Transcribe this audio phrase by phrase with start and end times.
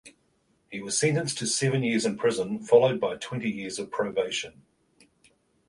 [0.71, 4.63] He was sentenced to seven years in prison followed by twenty years of probation.